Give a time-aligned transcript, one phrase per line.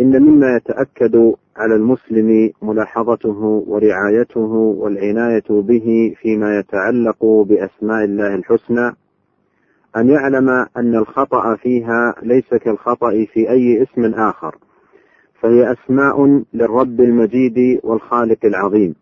[0.00, 1.16] إن مما يتأكد
[1.56, 8.92] على المسلم ملاحظته ورعايته والعناية به فيما يتعلق بأسماء الله الحسنى
[9.96, 14.56] أن يعلم أن الخطأ فيها ليس كالخطأ في أي اسم آخر
[15.40, 18.94] فهي أسماء للرب المجيد والخالق العظيم.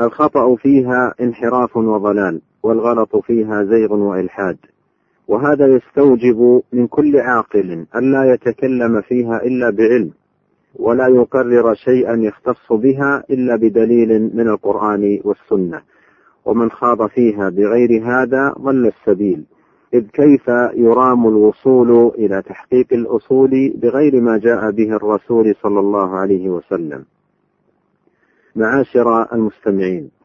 [0.00, 4.56] الخطأ فيها انحراف وضلال والغلط فيها زيغ وإلحاد.
[5.28, 10.10] وهذا يستوجب من كل عاقل ألا يتكلم فيها إلا بعلم
[10.74, 15.80] ولا يقرر شيئا يختص بها إلا بدليل من القرآن والسنة.
[16.44, 19.44] ومن خاض فيها بغير هذا ضل السبيل.
[19.94, 26.48] إذ كيف يرام الوصول إلى تحقيق الأصول بغير ما جاء به الرسول صلى الله عليه
[26.48, 27.04] وسلم؟
[28.56, 30.15] معاشر المستمعين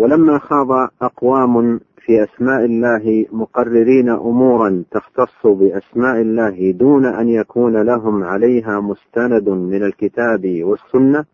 [0.00, 8.24] ولما خاض أقوام في أسماء الله مقررين أمورا تختص بأسماء الله دون أن يكون لهم
[8.24, 11.24] عليها مستند من الكتاب والسنة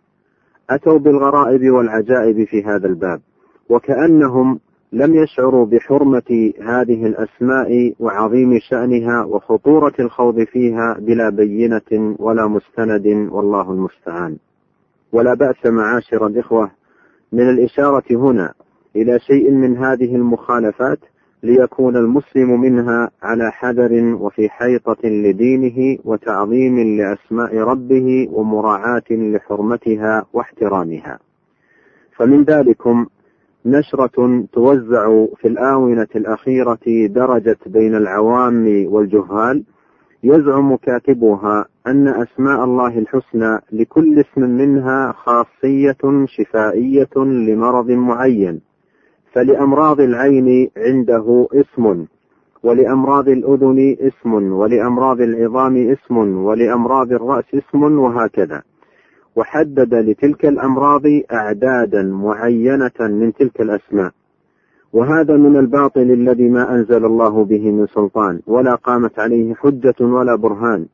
[0.70, 3.20] أتوا بالغرائب والعجائب في هذا الباب.
[3.68, 4.60] وكأنهم
[4.92, 13.72] لم يشعروا بحرمة هذه الأسماء وعظيم شأنها وخطورة الخوض فيها بلا بينة ولا مستند والله
[13.72, 14.36] المستعان.
[15.12, 16.70] ولا بأس معاشر الإخوة
[17.32, 18.52] من الإشارة هنا
[18.96, 20.98] إلى شيء من هذه المخالفات
[21.42, 31.18] ليكون المسلم منها على حذر وفي حيطة لدينه وتعظيم لأسماء ربه ومراعاة لحرمتها واحترامها.
[32.16, 33.06] فمن ذلكم
[33.66, 39.62] نشرة توزع في الآونة الأخيرة درجت بين العوام والجهال
[40.22, 48.60] يزعم كاتبها أن أسماء الله الحسنى لكل اسم منها خاصية شفائية لمرض معين
[49.32, 52.06] فلأمراض العين عنده اسم
[52.62, 58.62] ولأمراض الأذن اسم ولأمراض العظام اسم ولأمراض الرأس اسم وهكذا.
[59.36, 64.10] وحدد لتلك الأمراض أعدادا معينة من تلك الأسماء.
[64.92, 70.36] وهذا من الباطل الذي ما أنزل الله به من سلطان ولا قامت عليه حجة ولا
[70.36, 70.86] برهان.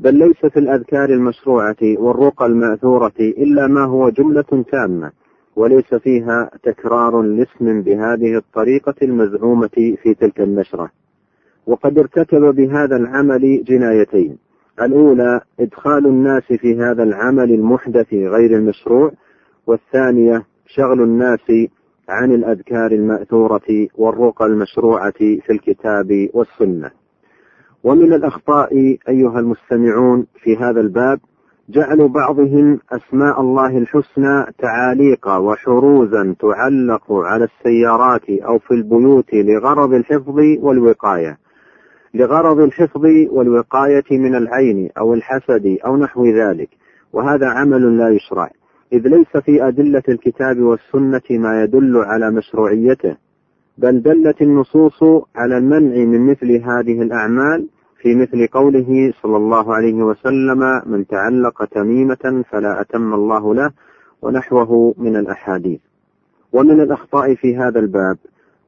[0.00, 5.10] بل ليس في الأذكار المشروعة والرقى المأثورة إلا ما هو جملة تامة
[5.56, 10.90] وليس فيها تكرار لاسم بهذه الطريقة المزعومة في تلك النشرة.
[11.66, 14.38] وقد ارتكب بهذا العمل جنايتين.
[14.82, 19.12] الأولى إدخال الناس في هذا العمل المحدث غير المشروع
[19.66, 21.52] والثانية شغل الناس
[22.08, 26.99] عن الأذكار المأثورة والرقى المشروعة في الكتاب والسنة.
[27.84, 31.20] ومن الأخطاء أيها المستمعون في هذا الباب
[31.68, 40.38] جعل بعضهم أسماء الله الحسنى تعاليق وحروزا تعلق على السيارات أو في البيوت لغرض الحفظ
[40.60, 41.38] والوقاية.
[42.14, 46.68] لغرض الحفظ والوقاية من العين أو الحسد أو نحو ذلك
[47.12, 48.50] وهذا عمل لا يشرع.
[48.92, 53.16] إذ ليس في أدلة الكتاب والسنة ما يدل على مشروعيته.
[53.82, 55.02] بل دلت النصوص
[55.36, 57.68] على المنع من مثل هذه الأعمال
[58.02, 63.70] في مثل قوله صلى الله عليه وسلم من تعلق تميمة فلا أتم الله له
[64.22, 65.80] ونحوه من الأحاديث.
[66.52, 68.16] ومن الأخطاء في هذا الباب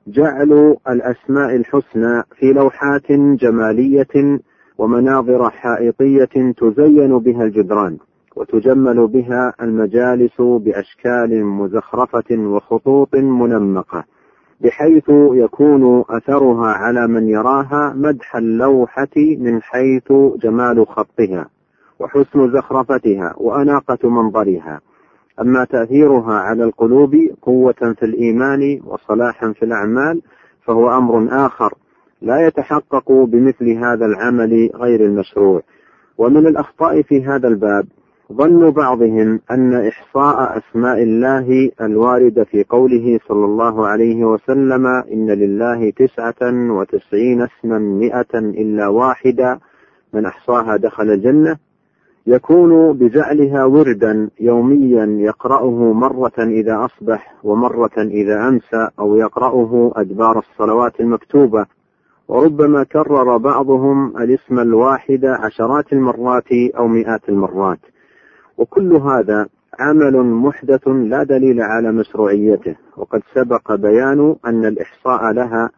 [0.06, 4.40] جعل الأسماء الحسنى في لوحات جمالية
[4.78, 7.98] ومناظر حائطية تزين بها الجدران
[8.36, 14.04] وتجمل بها المجالس بأشكال مزخرفة وخطوط منمقة.
[14.62, 20.12] بحيث يكون أثرها على من يراها مدح اللوحة من حيث
[20.42, 21.46] جمال خطها
[21.98, 24.80] وحسن زخرفتها وأناقة منظرها.
[25.40, 30.22] أما تأثيرها على القلوب قوة في الإيمان وصلاحا في الأعمال
[30.66, 31.74] فهو أمر آخر
[32.22, 35.62] لا يتحقق بمثل هذا العمل غير المشروع.
[36.18, 37.86] ومن الأخطاء في هذا الباب
[38.36, 45.90] ظن بعضهم أن إحصاء أسماء الله الواردة في قوله صلى الله عليه وسلم إن لله
[45.90, 49.60] تسعة وتسعين اسما مئة إلا واحدة
[50.12, 51.56] من أحصاها دخل الجنة
[52.26, 61.00] يكون بجعلها وردا يوميا يقرأه مرة إذا أصبح ومرة إذا أمسى أو يقرأه أدبار الصلوات
[61.00, 61.66] المكتوبة.
[62.28, 67.78] وربما كرر بعضهم الاسم الواحد عشرات المرات أو مئات المرات.
[68.62, 69.46] وكل هذا
[69.78, 72.76] عمل محدث لا دليل على مشروعيته.
[72.96, 75.70] وقد سبق بيان أن الإحصاء لها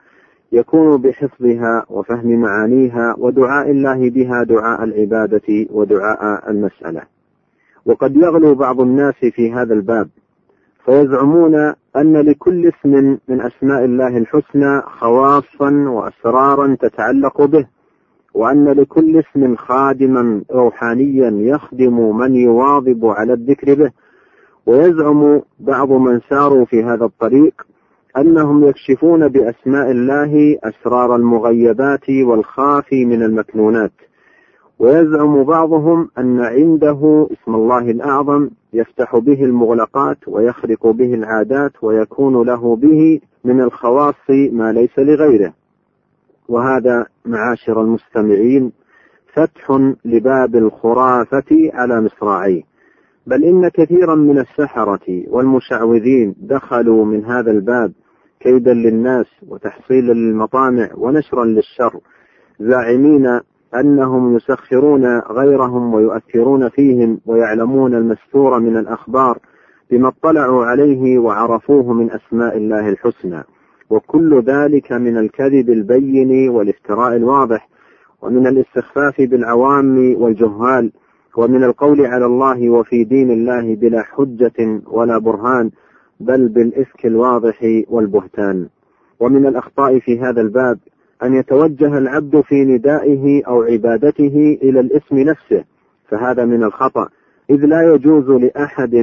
[0.53, 7.03] يكون بحفظها وفهم معانيها ودعاء الله بها دعاء العبادة ودعاء المسألة.
[7.87, 10.09] وقد يغلو بعض الناس في هذا الباب
[10.85, 11.55] فيزعمون
[11.97, 17.67] أن لكل اسم من أسماء الله الحسنى خواصا وأسرارا تتعلق به.
[18.35, 23.91] وأن لكل اسم خادما روحانيا يخدم من يواظب على الذكر به.
[24.67, 27.67] ويزعم بعض من ساروا في هذا الطريق
[28.17, 33.93] أنهم يكشفون بأسماء الله أسرار المغيبات والخافي من المكنونات.
[34.79, 42.77] ويزعم بعضهم أن عنده اسم الله الأعظم يفتح به المغلقات ويخرق به العادات ويكون له
[42.77, 45.53] به من الخواص ما ليس لغيره.
[46.49, 48.73] وهذا معاشر المستمعين
[49.33, 49.71] فتح
[50.05, 52.63] لباب الخرافة على مصراعيه.
[53.27, 57.93] بل إن كثيرا من السحرة والمشعوذين دخلوا من هذا الباب
[58.41, 62.01] كيدا للناس وتحصيلا للمطامع ونشرا للشر
[62.61, 63.41] زاعمين
[63.75, 69.39] أنهم يسخرون غيرهم ويؤثرون فيهم ويعلمون المستور من الأخبار
[69.91, 73.43] بما اطلعوا عليه وعرفوه من أسماء الله الحسنى.
[73.91, 77.69] وكل ذلك من الكذب البين والافتراء الواضح
[78.23, 80.93] ومن الاستخفاف بالعوام والجهال
[81.37, 85.71] ومن القول على الله وفي دين الله بلا حجة ولا برهان
[86.21, 88.69] بل بالإفك الواضح والبهتان.
[89.21, 90.79] ومن الأخطاء في هذا الباب
[91.23, 95.65] أن يتوجه العبد في ندائه أو عبادته إلى الاسم نفسه
[96.09, 97.09] فهذا من الخطأ.
[97.51, 98.95] إذ لا يجوز لأحد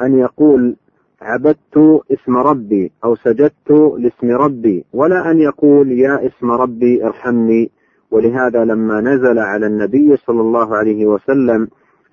[0.00, 0.76] أن يقول
[1.22, 7.70] عبدت اسم ربي أو سجدت لاسم ربي ولا أن يقول يا اسم ربي ارحمني.
[8.10, 11.68] ولهذا لما نزل على النبي صلى الله عليه وسلم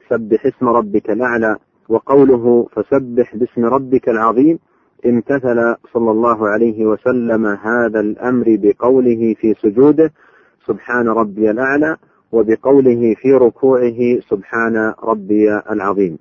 [0.09, 1.55] سبح اسم ربك الأعلى
[1.89, 4.59] وقوله فسبح باسم ربك العظيم
[5.05, 10.11] امتثل صلى الله عليه وسلم هذا الأمر بقوله في سجوده
[10.65, 11.97] سبحان ربي الأعلى
[12.31, 16.17] وبقوله في ركوعه سبحان ربي العظيم.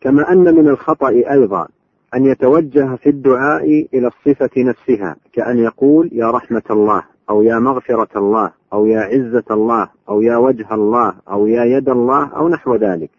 [0.00, 1.68] كما أن من الخطأ أيضا
[2.14, 8.18] أن يتوجه في الدعاء إلى الصفة نفسها كأن يقول يا رحمة الله أو يا مغفرة
[8.18, 12.74] الله أو يا عزة الله أو يا وجه الله أو يا يد الله أو نحو
[12.76, 13.10] ذلك.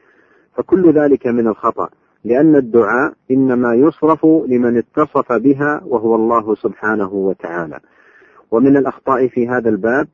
[0.55, 1.89] فكل ذلك من الخطأ
[2.25, 7.79] لأن الدعاء إنما يصرف لمن اتصف بها وهو الله سبحانه وتعالى.
[8.51, 10.07] ومن الأخطاء في هذا الباب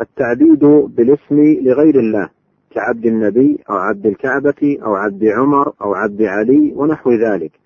[0.00, 0.64] التعبيد
[0.96, 2.28] بالاسم لغير الله
[2.70, 7.65] كعبد النبي أو عبد الكعبة أو عبد عمر أو عبد علي ونحو ذلك.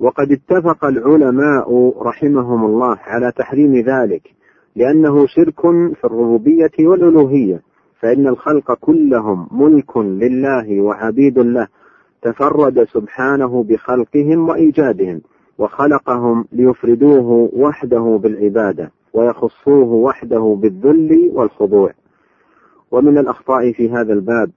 [0.00, 4.22] وقد اتفق العلماء رحمهم الله على تحريم ذلك
[4.76, 5.60] لأنه شرك
[5.94, 7.62] في الربوبية والألوهية
[8.00, 11.68] فإن الخلق كلهم ملك لله وعبيد له
[12.22, 15.20] تفرد سبحانه بخلقهم وإيجادهم
[15.58, 21.92] وخلقهم ليفردوه وحده بالعبادة ويخصوه وحده بالذل والخضوع.
[22.90, 24.50] ومن الأخطاء في هذا الباب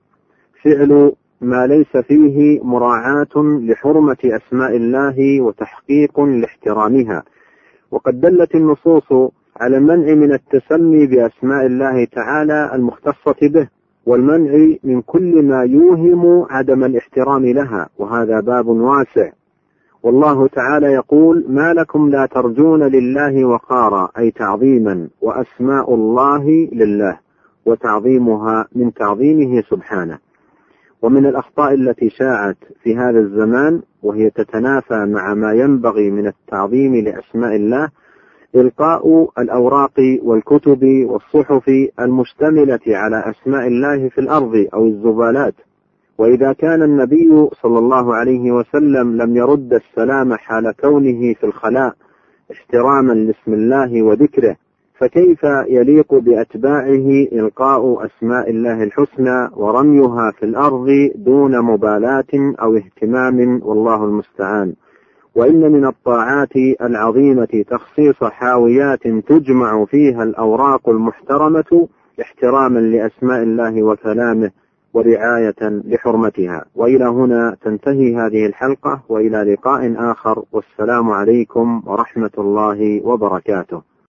[0.63, 1.11] فعل
[1.41, 7.23] ما ليس فيه مراعاة لحرمة أسماء الله وتحقيق لاحترامها.
[7.91, 13.67] وقد دلت النصوص على المنع من التسمي بأسماء الله تعالى المختصة به
[14.05, 19.31] والمنع من كل ما يوهم عدم الاحترام لها وهذا باب واسع.
[20.03, 27.19] والله تعالى يقول ما لكم لا ترجون لله وقارا أي تعظيما وأسماء الله لله
[27.65, 30.26] وتعظيمها من تعظيمه سبحانه.
[31.01, 37.55] ومن الأخطاء التي شاعت في هذا الزمان وهي تتنافى مع ما ينبغي من التعظيم لأسماء
[37.55, 37.89] الله
[38.55, 45.53] إلقاء الأوراق والكتب والصحف المشتملة على أسماء الله في الأرض أو الزبالات.
[46.17, 51.93] وإذا كان النبي صلى الله عليه وسلم لم يرد السلام حال كونه في الخلاء
[52.51, 54.55] احتراما لاسم الله وذكره.
[54.99, 64.05] فكيف يليق بأتباعه إلقاء أسماء الله الحسنى ورميها في الأرض دون مبالاة أو اهتمام؟ والله
[64.05, 64.73] المستعان.
[65.35, 71.87] وإن من الطاعات العظيمة تخصيص حاويات تجمع فيها الأوراق المحترمة
[72.21, 74.51] احتراما لأسماء الله وكلامه
[74.93, 76.65] ورعاية لحرمتها.
[76.75, 80.43] وإلى هنا تنتهي هذه الحلقة وإلى لقاء آخر.
[80.51, 83.96] والسلام عليكم ورحمة الله وبركاته.